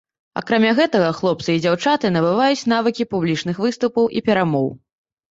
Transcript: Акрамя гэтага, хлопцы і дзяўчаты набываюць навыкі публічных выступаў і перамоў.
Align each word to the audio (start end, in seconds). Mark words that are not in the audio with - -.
Акрамя 0.39 0.69
гэтага, 0.77 1.09
хлопцы 1.17 1.49
і 1.57 1.59
дзяўчаты 1.65 2.09
набываюць 2.15 2.67
навыкі 2.73 3.07
публічных 3.11 3.61
выступаў 3.65 4.09
і 4.17 4.23
перамоў. 4.31 4.67